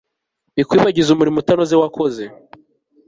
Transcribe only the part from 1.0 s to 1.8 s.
umurimo utanoze